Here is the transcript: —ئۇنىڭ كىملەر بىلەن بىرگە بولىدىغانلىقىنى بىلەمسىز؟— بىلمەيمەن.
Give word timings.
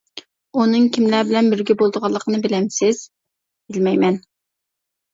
—ئۇنىڭ 0.61 0.87
كىملەر 0.95 1.27
بىلەن 1.33 1.51
بىرگە 1.53 1.77
بولىدىغانلىقىنى 1.83 2.41
بىلەمسىز؟— 2.49 3.05
بىلمەيمەن. 3.79 4.23